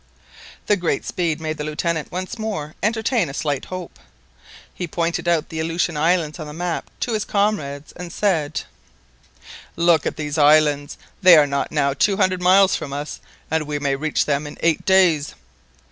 This 0.65 0.79
great 0.79 1.05
speed 1.05 1.39
made 1.39 1.59
the 1.59 1.63
Lieutenant 1.63 2.11
once 2.11 2.39
more 2.39 2.73
entertain 2.81 3.29
a 3.29 3.35
slight 3.35 3.65
hope. 3.65 3.99
He 4.73 4.87
pointed 4.87 5.27
out 5.27 5.49
the 5.49 5.59
Aleutian 5.59 5.95
Islands 5.95 6.39
on 6.39 6.47
the 6.47 6.53
map 6.53 6.89
to 7.01 7.13
his 7.13 7.23
comrades, 7.23 7.91
and 7.95 8.11
said— 8.11 8.61
"Look 9.75 10.07
at 10.07 10.17
these 10.17 10.39
islands; 10.39 10.97
they 11.21 11.37
are 11.37 11.45
not 11.45 11.71
now 11.71 11.93
two 11.93 12.17
hundred 12.17 12.41
miles 12.41 12.75
from 12.75 12.93
us, 12.93 13.19
and 13.51 13.67
we 13.67 13.77
may 13.77 13.95
reach 13.95 14.25
them 14.25 14.47
in 14.47 14.57
eight 14.61 14.85
days." 14.87 15.35